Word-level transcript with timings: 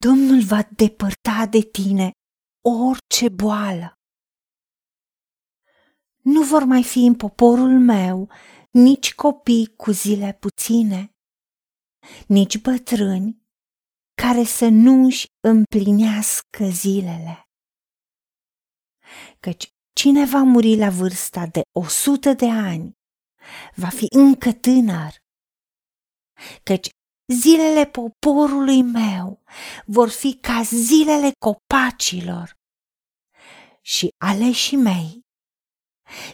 Domnul 0.00 0.42
va 0.42 0.62
depărta 0.62 1.46
de 1.50 1.60
tine 1.60 2.10
orice 2.64 3.28
boală. 3.28 3.92
Nu 6.22 6.42
vor 6.42 6.64
mai 6.64 6.84
fi 6.84 6.98
în 6.98 7.14
poporul 7.14 7.78
meu 7.78 8.30
nici 8.70 9.14
copii 9.14 9.74
cu 9.76 9.90
zile 9.90 10.36
puține, 10.40 11.10
nici 12.26 12.58
bătrâni 12.58 13.42
care 14.22 14.44
să 14.44 14.68
nu 14.68 15.04
își 15.04 15.26
împlinească 15.40 16.64
zilele. 16.70 17.48
Căci 19.40 19.68
cine 19.92 20.24
va 20.24 20.42
muri 20.42 20.76
la 20.76 20.90
vârsta 20.90 21.46
de 21.46 21.60
o 21.80 21.84
sută 21.88 22.32
de 22.32 22.50
ani 22.50 22.92
va 23.74 23.88
fi 23.88 24.06
încă 24.10 24.52
tânăr, 24.52 25.12
căci 26.62 26.88
zilele 27.32 27.86
poporului 27.86 28.82
meu 28.82 29.42
vor 29.86 30.08
fi 30.08 30.38
ca 30.40 30.62
zilele 30.62 31.30
copacilor. 31.38 32.56
Și 33.80 34.14
aleșii 34.16 34.76
mei 34.76 35.26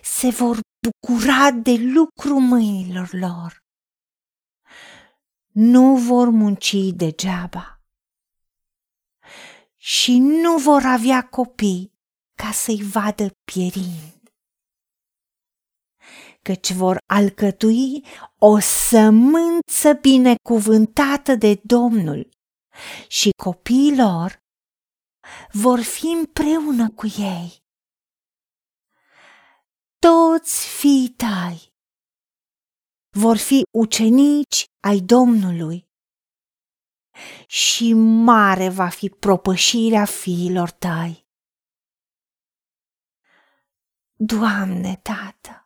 se 0.02 0.30
vor 0.30 0.60
bucura 0.86 1.50
de 1.50 1.76
lucru 1.76 2.38
mâinilor 2.38 3.08
lor. 3.12 3.62
Nu 5.52 5.96
vor 5.96 6.28
munci 6.28 6.76
degeaba. 6.94 7.82
Și 9.76 10.18
nu 10.18 10.56
vor 10.56 10.82
avea 10.84 11.28
copii 11.28 11.92
ca 12.34 12.50
să-i 12.50 12.82
vadă 12.82 13.30
pierind 13.44 14.13
căci 16.44 16.72
vor 16.72 16.98
alcătui 17.06 18.04
o 18.38 18.58
sămânță 18.58 19.92
binecuvântată 20.00 21.34
de 21.34 21.60
Domnul 21.62 22.28
și 23.08 23.30
copiii 23.42 23.96
lor 23.96 24.42
vor 25.52 25.80
fi 25.80 26.06
împreună 26.06 26.90
cu 26.90 27.06
ei. 27.06 27.62
Toți 29.98 30.66
fiii 30.78 31.08
tăi 31.08 31.72
vor 33.16 33.36
fi 33.36 33.62
ucenici 33.78 34.64
ai 34.80 35.00
Domnului 35.00 35.88
și 37.46 37.92
mare 38.24 38.68
va 38.68 38.88
fi 38.88 39.08
propășirea 39.08 40.04
fiilor 40.04 40.70
tăi. 40.70 41.26
Doamne, 44.16 44.96
Tată, 45.02 45.63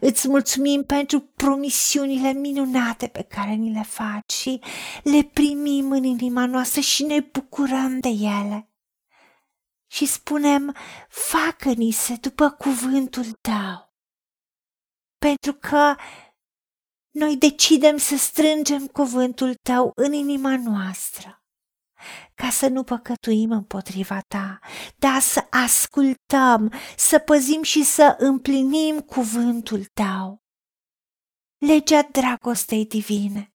Îți 0.00 0.28
mulțumim 0.28 0.84
pentru 0.84 1.20
promisiunile 1.20 2.32
minunate 2.32 3.06
pe 3.06 3.22
care 3.22 3.52
ni 3.52 3.72
le 3.72 3.82
faci 3.82 4.32
și 4.32 4.60
le 5.02 5.22
primim 5.32 5.90
în 5.90 6.04
inima 6.04 6.46
noastră 6.46 6.80
și 6.80 7.04
ne 7.04 7.20
bucurăm 7.20 8.00
de 8.00 8.08
ele. 8.08 8.68
Și 9.90 10.06
spunem, 10.06 10.76
facă-ni 11.08 11.90
se 11.90 12.16
după 12.20 12.50
cuvântul 12.50 13.24
tău. 13.24 13.94
Pentru 15.18 15.52
că 15.52 15.94
noi 17.10 17.36
decidem 17.36 17.96
să 17.96 18.16
strângem 18.16 18.86
cuvântul 18.86 19.54
tău 19.54 19.92
în 19.94 20.12
inima 20.12 20.56
noastră 20.56 21.43
ca 22.34 22.50
să 22.50 22.68
nu 22.68 22.82
păcătuim 22.82 23.50
împotriva 23.50 24.20
ta, 24.28 24.58
dar 24.96 25.20
să 25.20 25.46
ascultăm, 25.50 26.72
să 26.96 27.18
păzim 27.18 27.62
și 27.62 27.84
să 27.84 28.16
împlinim 28.18 29.00
cuvântul 29.00 29.84
tău. 29.84 30.42
Legea 31.58 32.02
dragostei 32.02 32.86
divine. 32.86 33.48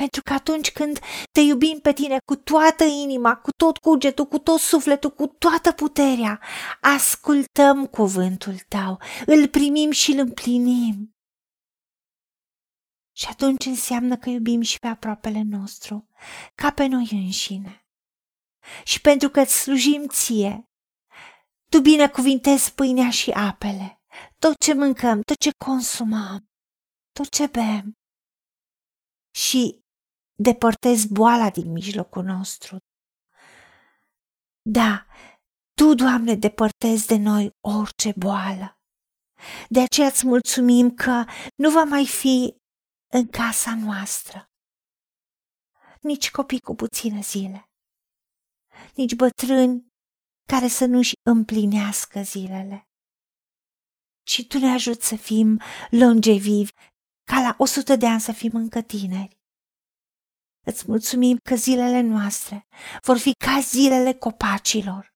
Pentru 0.00 0.22
că 0.22 0.32
atunci 0.32 0.72
când 0.72 0.98
te 1.32 1.40
iubim 1.40 1.78
pe 1.78 1.92
tine 1.92 2.18
cu 2.24 2.36
toată 2.36 2.84
inima, 2.84 3.36
cu 3.36 3.50
tot 3.56 3.78
cugetul, 3.78 4.26
cu 4.26 4.38
tot 4.38 4.58
sufletul, 4.58 5.10
cu 5.10 5.26
toată 5.26 5.72
puterea, 5.72 6.40
ascultăm 6.80 7.86
cuvântul 7.86 8.54
tău, 8.68 9.00
îl 9.26 9.48
primim 9.48 9.90
și 9.90 10.10
îl 10.12 10.18
împlinim. 10.18 11.15
Și 13.16 13.26
atunci 13.30 13.64
înseamnă 13.64 14.16
că 14.16 14.28
iubim 14.28 14.60
și 14.60 14.78
pe 14.78 14.86
aproapele 14.86 15.42
nostru, 15.42 16.08
ca 16.54 16.72
pe 16.72 16.86
noi 16.86 17.08
înșine. 17.10 17.86
Și 18.84 19.00
pentru 19.00 19.28
că 19.28 19.40
îți 19.40 19.60
slujim 19.60 20.06
ție, 20.06 20.64
tu 21.70 21.80
binecuvintezi 21.80 22.74
pâinea 22.74 23.10
și 23.10 23.30
apele, 23.30 24.00
tot 24.38 24.58
ce 24.58 24.74
mâncăm, 24.74 25.20
tot 25.20 25.38
ce 25.38 25.50
consumăm, 25.64 26.50
tot 27.12 27.28
ce 27.28 27.46
bem. 27.46 27.92
Și 29.34 29.80
depărtezi 30.38 31.12
boala 31.12 31.50
din 31.50 31.72
mijlocul 31.72 32.24
nostru. 32.24 32.76
Da, 34.62 35.06
Tu, 35.80 35.94
Doamne, 35.94 36.34
depărtezi 36.34 37.06
de 37.06 37.16
noi 37.16 37.50
orice 37.60 38.12
boală. 38.16 38.78
De 39.68 39.80
aceea 39.80 40.06
îți 40.06 40.26
mulțumim 40.26 40.94
că 40.94 41.24
nu 41.56 41.70
va 41.70 41.84
mai 41.84 42.06
fi 42.06 42.64
în 43.12 43.26
casa 43.26 43.74
noastră. 43.74 44.50
Nici 46.00 46.30
copii 46.30 46.60
cu 46.60 46.74
puține 46.74 47.20
zile, 47.20 47.70
nici 48.94 49.14
bătrâni 49.14 49.86
care 50.46 50.68
să 50.68 50.84
nu-și 50.84 51.12
împlinească 51.22 52.22
zilele. 52.22 52.88
Și 54.26 54.46
Tu 54.46 54.58
ne 54.58 54.70
ajut 54.72 55.02
să 55.02 55.16
fim 55.16 55.60
longevivi, 55.90 56.72
ca 57.24 57.40
la 57.40 57.54
o 57.58 57.64
sută 57.64 57.96
de 57.96 58.06
ani 58.06 58.20
să 58.20 58.32
fim 58.32 58.50
încă 58.54 58.82
tineri. 58.82 59.38
Îți 60.66 60.84
mulțumim 60.86 61.38
că 61.38 61.54
zilele 61.54 62.00
noastre 62.00 62.66
vor 63.02 63.18
fi 63.18 63.32
ca 63.32 63.60
zilele 63.60 64.14
copacilor. 64.14 65.14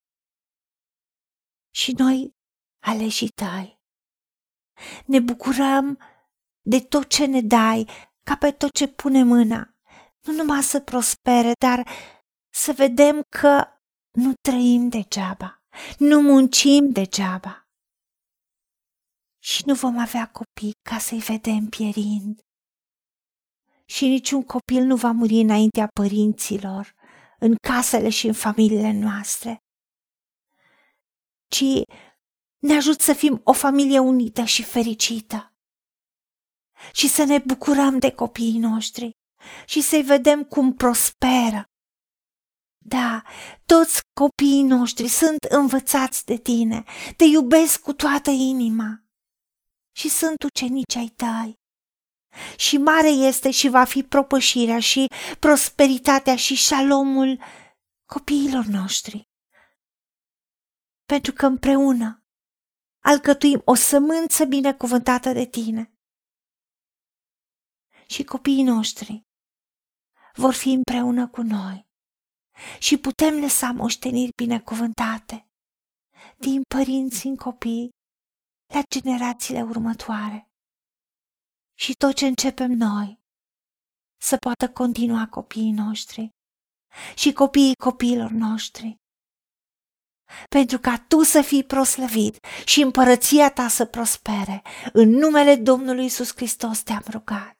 Și 1.74 1.92
noi, 1.92 2.34
aleșii 2.82 3.28
tăi, 3.28 3.80
ne 5.06 5.20
bucurăm 5.20 5.98
de 6.70 6.81
tot 6.81 7.08
ce 7.08 7.25
ne 7.25 7.41
dai, 7.41 7.88
ca 8.22 8.36
pe 8.36 8.50
tot 8.50 8.72
ce 8.72 8.88
pune 8.88 9.22
mâna. 9.22 9.75
Nu 10.20 10.32
numai 10.32 10.62
să 10.62 10.81
prospere, 10.81 11.53
dar 11.58 11.88
să 12.53 12.72
vedem 12.72 13.22
că 13.28 13.66
nu 14.10 14.32
trăim 14.41 14.88
degeaba, 14.88 15.62
nu 15.98 16.20
muncim 16.20 16.91
degeaba. 16.91 17.69
Și 19.42 19.62
nu 19.66 19.75
vom 19.75 19.98
avea 19.98 20.31
copii 20.31 20.72
ca 20.88 20.98
să-i 20.98 21.19
vedem 21.19 21.66
pierind. 21.69 22.41
Și 23.84 24.06
niciun 24.06 24.42
copil 24.44 24.82
nu 24.82 24.97
va 24.97 25.10
muri 25.10 25.41
înaintea 25.41 25.88
părinților, 26.00 26.94
în 27.38 27.54
casele 27.69 28.08
și 28.08 28.26
în 28.26 28.32
familiile 28.32 28.92
noastre, 28.92 29.56
ci 31.48 31.64
ne 32.58 32.75
ajut 32.76 33.00
să 33.00 33.12
fim 33.12 33.41
o 33.44 33.52
familie 33.52 33.98
unită 33.98 34.44
și 34.44 34.62
fericită 34.62 35.50
și 36.92 37.08
să 37.08 37.24
ne 37.24 37.38
bucurăm 37.38 37.98
de 37.98 38.10
copiii 38.10 38.58
noștri 38.58 39.10
și 39.66 39.80
să-i 39.80 40.02
vedem 40.02 40.44
cum 40.44 40.74
prosperă. 40.74 41.64
Da, 42.84 43.22
toți 43.66 44.00
copiii 44.12 44.62
noștri 44.62 45.08
sunt 45.08 45.44
învățați 45.48 46.24
de 46.24 46.36
tine, 46.36 46.84
te 47.16 47.24
iubesc 47.24 47.80
cu 47.80 47.92
toată 47.92 48.30
inima 48.30 49.04
și 49.96 50.08
sunt 50.08 50.42
ucenici 50.42 50.96
ai 50.96 51.12
tăi. 51.16 51.58
Și 52.56 52.76
mare 52.76 53.08
este 53.08 53.50
și 53.50 53.69
va 53.69 53.84
fi 53.84 54.02
propășirea 54.02 54.80
și 54.80 55.06
prosperitatea 55.38 56.36
și 56.36 56.54
șalomul 56.54 57.40
copiilor 58.12 58.64
noștri. 58.64 59.28
Pentru 61.04 61.32
că 61.32 61.46
împreună 61.46 62.24
alcătuim 63.04 63.62
o 63.64 63.74
sămânță 63.74 64.44
binecuvântată 64.44 65.32
de 65.32 65.44
tine 65.44 65.92
și 68.10 68.25
copiii 68.25 68.62
noștri 68.62 69.22
vor 70.34 70.54
fi 70.54 70.72
împreună 70.72 71.28
cu 71.28 71.43
noi 71.43 71.88
și 72.79 72.99
putem 72.99 73.40
lăsa 73.40 73.73
moșteniri 73.73 74.32
binecuvântate 74.37 75.49
din 76.37 76.62
părinți 76.75 77.26
în 77.26 77.37
copii 77.37 77.88
la 78.75 78.82
generațiile 78.94 79.62
următoare. 79.62 80.50
Și 81.79 81.93
tot 81.93 82.14
ce 82.14 82.26
începem 82.26 82.70
noi 82.70 83.20
să 84.20 84.37
poată 84.37 84.70
continua 84.70 85.29
copiii 85.29 85.73
noștri 85.73 86.31
și 87.14 87.32
copiii 87.32 87.75
copiilor 87.75 88.31
noștri. 88.31 88.99
Pentru 90.49 90.79
ca 90.79 91.05
tu 91.08 91.23
să 91.23 91.43
fii 91.43 91.64
proslăvit 91.64 92.38
și 92.64 92.81
împărăția 92.81 93.52
ta 93.52 93.69
să 93.69 93.84
prospere, 93.84 94.62
în 94.93 95.08
numele 95.08 95.56
Domnului 95.56 96.05
Isus 96.05 96.34
Hristos 96.34 96.82
te-am 96.82 97.05
rugat 97.11 97.59